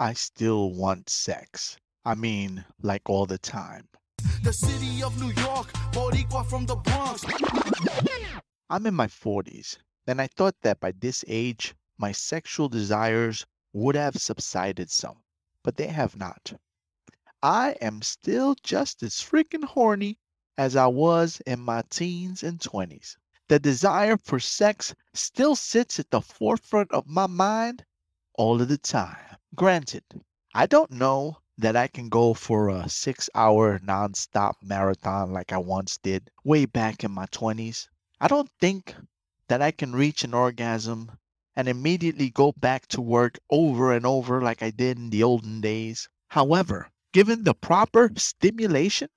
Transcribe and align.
I 0.00 0.12
still 0.12 0.72
want 0.74 1.10
sex. 1.10 1.76
I 2.04 2.14
mean, 2.14 2.64
like 2.82 3.10
all 3.10 3.26
the 3.26 3.38
time. 3.38 3.88
The 4.44 4.52
city 4.52 5.02
of 5.02 5.20
New 5.20 5.32
York, 5.42 5.72
Boricua 5.92 6.46
from 6.46 6.66
the 6.66 6.76
Bronx. 6.76 7.24
I'm 8.70 8.86
in 8.86 8.94
my 8.94 9.08
40s, 9.08 9.76
and 10.06 10.20
I 10.20 10.28
thought 10.28 10.54
that 10.62 10.78
by 10.78 10.92
this 10.92 11.24
age, 11.26 11.74
my 11.98 12.12
sexual 12.12 12.68
desires 12.68 13.44
would 13.72 13.96
have 13.96 14.16
subsided 14.16 14.88
some, 14.88 15.16
but 15.64 15.76
they 15.76 15.88
have 15.88 16.16
not. 16.16 16.52
I 17.42 17.72
am 17.80 18.00
still 18.02 18.54
just 18.62 19.02
as 19.02 19.14
freaking 19.14 19.64
horny 19.64 20.18
as 20.56 20.76
I 20.76 20.86
was 20.86 21.40
in 21.46 21.58
my 21.58 21.82
teens 21.90 22.44
and 22.44 22.60
20s. 22.60 23.16
The 23.48 23.58
desire 23.58 24.16
for 24.16 24.38
sex 24.38 24.94
still 25.14 25.56
sits 25.56 25.98
at 25.98 26.10
the 26.10 26.20
forefront 26.20 26.92
of 26.92 27.08
my 27.08 27.26
mind 27.26 27.84
all 28.34 28.62
of 28.62 28.68
the 28.68 28.78
time. 28.78 29.27
Granted, 29.54 30.04
I 30.54 30.66
don't 30.66 30.90
know 30.90 31.38
that 31.56 31.74
I 31.74 31.88
can 31.88 32.08
go 32.08 32.34
for 32.34 32.68
a 32.68 32.88
six 32.88 33.30
hour 33.34 33.78
nonstop 33.78 34.56
marathon 34.62 35.32
like 35.32 35.52
I 35.52 35.58
once 35.58 35.96
did 35.96 36.30
way 36.44 36.66
back 36.66 37.02
in 37.02 37.10
my 37.10 37.26
20s. 37.26 37.88
I 38.20 38.28
don't 38.28 38.50
think 38.60 38.94
that 39.48 39.62
I 39.62 39.70
can 39.70 39.96
reach 39.96 40.22
an 40.22 40.34
orgasm 40.34 41.18
and 41.56 41.66
immediately 41.66 42.30
go 42.30 42.52
back 42.52 42.86
to 42.88 43.00
work 43.00 43.38
over 43.50 43.92
and 43.92 44.04
over 44.06 44.42
like 44.42 44.62
I 44.62 44.70
did 44.70 44.98
in 44.98 45.10
the 45.10 45.22
olden 45.22 45.60
days. 45.60 46.08
However, 46.28 46.90
given 47.12 47.42
the 47.42 47.54
proper 47.54 48.10
stimulation, 48.16 49.08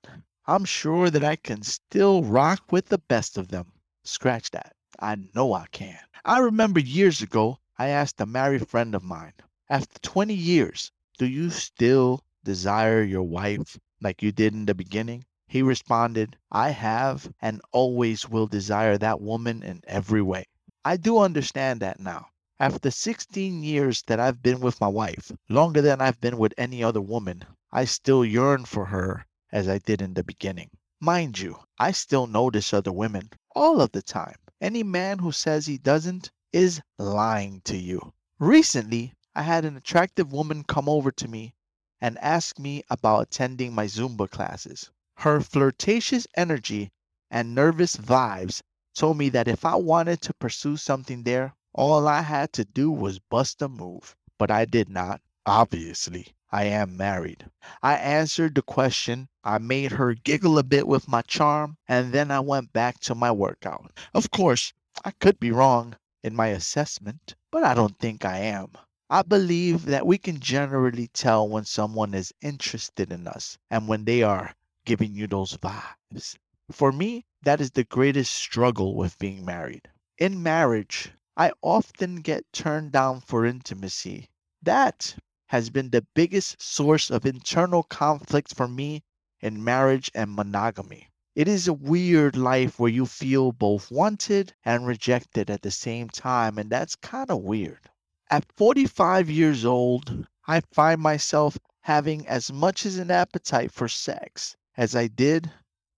I'm 0.46 0.64
sure 0.64 1.10
that 1.10 1.22
I 1.22 1.36
can 1.36 1.62
still 1.62 2.24
rock 2.24 2.72
with 2.72 2.86
the 2.86 2.98
best 2.98 3.38
of 3.38 3.48
them. 3.48 3.72
Scratch 4.02 4.50
that. 4.50 4.74
I 4.98 5.16
know 5.34 5.52
I 5.52 5.66
can. 5.70 6.00
I 6.24 6.38
remember 6.38 6.80
years 6.80 7.22
ago, 7.22 7.58
I 7.78 7.88
asked 7.88 8.20
a 8.20 8.26
married 8.26 8.66
friend 8.66 8.94
of 8.94 9.04
mine, 9.04 9.34
after 9.70 9.98
20 10.00 10.34
years, 10.34 10.90
do 11.18 11.26
you 11.26 11.48
still 11.50 12.24
desire 12.42 13.02
your 13.02 13.22
wife 13.22 13.78
like 14.00 14.22
you 14.22 14.32
did 14.32 14.54
in 14.54 14.66
the 14.66 14.74
beginning? 14.74 15.24
He 15.46 15.62
responded, 15.62 16.36
I 16.50 16.70
have 16.70 17.32
and 17.40 17.60
always 17.70 18.28
will 18.28 18.46
desire 18.46 18.98
that 18.98 19.20
woman 19.20 19.62
in 19.62 19.82
every 19.86 20.22
way. 20.22 20.46
I 20.84 20.96
do 20.96 21.18
understand 21.18 21.80
that 21.80 22.00
now. 22.00 22.26
After 22.58 22.90
16 22.90 23.62
years 23.62 24.02
that 24.08 24.18
I've 24.18 24.42
been 24.42 24.60
with 24.60 24.80
my 24.80 24.88
wife, 24.88 25.30
longer 25.48 25.80
than 25.80 26.00
I've 26.00 26.20
been 26.20 26.38
with 26.38 26.54
any 26.58 26.82
other 26.82 27.00
woman, 27.00 27.44
I 27.70 27.84
still 27.84 28.24
yearn 28.24 28.64
for 28.64 28.86
her 28.86 29.26
as 29.52 29.68
I 29.68 29.78
did 29.78 30.02
in 30.02 30.14
the 30.14 30.24
beginning. 30.24 30.70
Mind 31.00 31.38
you, 31.38 31.58
I 31.78 31.92
still 31.92 32.26
notice 32.26 32.72
other 32.72 32.92
women 32.92 33.30
all 33.54 33.80
of 33.80 33.92
the 33.92 34.02
time. 34.02 34.36
Any 34.60 34.82
man 34.82 35.18
who 35.18 35.32
says 35.32 35.66
he 35.66 35.78
doesn't 35.78 36.30
is 36.52 36.80
lying 36.98 37.60
to 37.66 37.76
you. 37.76 38.12
Recently, 38.38 39.12
I 39.34 39.42
had 39.42 39.64
an 39.64 39.78
attractive 39.78 40.30
woman 40.30 40.62
come 40.62 40.90
over 40.90 41.10
to 41.12 41.26
me 41.26 41.54
and 42.02 42.18
ask 42.18 42.58
me 42.58 42.82
about 42.90 43.22
attending 43.22 43.74
my 43.74 43.86
Zumba 43.86 44.28
classes. 44.30 44.90
Her 45.16 45.40
flirtatious 45.40 46.26
energy 46.36 46.92
and 47.30 47.54
nervous 47.54 47.96
vibes 47.96 48.60
told 48.94 49.16
me 49.16 49.30
that 49.30 49.48
if 49.48 49.64
I 49.64 49.76
wanted 49.76 50.20
to 50.22 50.34
pursue 50.34 50.76
something 50.76 51.22
there, 51.22 51.54
all 51.72 52.06
I 52.06 52.20
had 52.20 52.52
to 52.52 52.64
do 52.66 52.90
was 52.90 53.20
bust 53.20 53.62
a 53.62 53.68
move. 53.68 54.14
But 54.38 54.50
I 54.50 54.66
did 54.66 54.90
not. 54.90 55.22
Obviously, 55.46 56.34
I 56.50 56.64
am 56.64 56.98
married. 56.98 57.48
I 57.82 57.94
answered 57.94 58.54
the 58.54 58.62
question. 58.62 59.30
I 59.42 59.56
made 59.56 59.92
her 59.92 60.12
giggle 60.12 60.58
a 60.58 60.62
bit 60.62 60.86
with 60.86 61.08
my 61.08 61.22
charm, 61.22 61.78
and 61.88 62.12
then 62.12 62.30
I 62.30 62.40
went 62.40 62.74
back 62.74 63.00
to 63.00 63.14
my 63.14 63.30
workout. 63.32 63.92
Of 64.12 64.30
course, 64.30 64.74
I 65.06 65.12
could 65.12 65.40
be 65.40 65.52
wrong 65.52 65.96
in 66.22 66.36
my 66.36 66.48
assessment, 66.48 67.34
but 67.50 67.64
I 67.64 67.72
don't 67.72 67.98
think 67.98 68.26
I 68.26 68.40
am. 68.40 68.72
I 69.14 69.20
believe 69.20 69.84
that 69.84 70.06
we 70.06 70.16
can 70.16 70.40
generally 70.40 71.06
tell 71.08 71.46
when 71.46 71.66
someone 71.66 72.14
is 72.14 72.32
interested 72.40 73.12
in 73.12 73.26
us 73.26 73.58
and 73.70 73.86
when 73.86 74.06
they 74.06 74.22
are 74.22 74.54
giving 74.86 75.14
you 75.14 75.26
those 75.26 75.54
vibes. 75.58 76.38
For 76.70 76.92
me, 76.92 77.26
that 77.42 77.60
is 77.60 77.72
the 77.72 77.84
greatest 77.84 78.32
struggle 78.32 78.96
with 78.96 79.18
being 79.18 79.44
married. 79.44 79.90
In 80.16 80.42
marriage, 80.42 81.12
I 81.36 81.52
often 81.60 82.22
get 82.22 82.50
turned 82.54 82.92
down 82.92 83.20
for 83.20 83.44
intimacy. 83.44 84.30
That 84.62 85.14
has 85.48 85.68
been 85.68 85.90
the 85.90 86.06
biggest 86.14 86.62
source 86.62 87.10
of 87.10 87.26
internal 87.26 87.82
conflict 87.82 88.54
for 88.54 88.66
me 88.66 89.04
in 89.42 89.62
marriage 89.62 90.10
and 90.14 90.34
monogamy. 90.34 91.10
It 91.34 91.48
is 91.48 91.68
a 91.68 91.74
weird 91.74 92.34
life 92.34 92.78
where 92.78 92.90
you 92.90 93.04
feel 93.04 93.52
both 93.52 93.90
wanted 93.90 94.54
and 94.64 94.86
rejected 94.86 95.50
at 95.50 95.60
the 95.60 95.70
same 95.70 96.08
time, 96.08 96.56
and 96.56 96.70
that's 96.70 96.96
kind 96.96 97.30
of 97.30 97.42
weird. 97.42 97.90
At 98.32 98.50
45 98.56 99.28
years 99.28 99.66
old, 99.66 100.26
I 100.46 100.62
find 100.72 101.02
myself 101.02 101.58
having 101.82 102.26
as 102.26 102.50
much 102.50 102.86
as 102.86 102.96
an 102.96 103.10
appetite 103.10 103.70
for 103.70 103.88
sex 103.88 104.56
as 104.74 104.96
I 104.96 105.08
did 105.08 105.50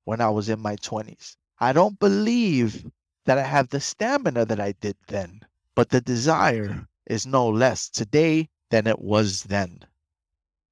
when 0.03 0.21
I 0.21 0.31
was 0.31 0.49
in 0.49 0.59
my 0.59 0.75
20s. 0.75 1.37
I 1.61 1.73
don't 1.73 1.97
believe 2.01 2.91
that 3.25 3.39
I 3.39 3.45
have 3.45 3.69
the 3.69 3.79
stamina 3.79 4.45
that 4.47 4.59
I 4.59 4.73
did 4.73 4.97
then, 5.07 5.43
but 5.77 5.91
the 5.91 6.01
desire 6.01 6.89
is 7.07 7.25
no 7.25 7.49
less 7.49 7.89
today 7.89 8.49
than 8.69 8.89
it 8.89 8.99
was 8.99 9.45
then. 9.45 9.87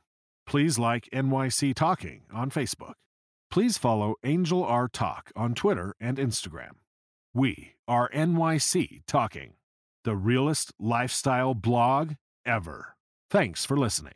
Please 0.48 0.76
like 0.76 1.08
NYC 1.14 1.74
Talking 1.76 2.22
on 2.34 2.50
Facebook. 2.50 2.94
Please 3.52 3.78
follow 3.78 4.16
Angel 4.24 4.64
R 4.64 4.88
Talk 4.88 5.30
on 5.36 5.54
Twitter 5.54 5.94
and 6.00 6.18
Instagram. 6.18 6.72
We 7.32 7.74
are 7.86 8.10
NYC 8.10 9.02
Talking, 9.06 9.52
the 10.02 10.16
realest 10.16 10.72
lifestyle 10.80 11.54
blog 11.54 12.14
ever. 12.44 12.96
Thanks 13.30 13.64
for 13.64 13.76
listening. 13.76 14.14